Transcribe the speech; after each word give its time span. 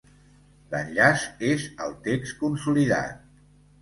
L'enllaç 0.71 1.27
és 1.49 1.67
al 1.89 1.95
text 2.09 2.41
consolidat. 2.43 3.21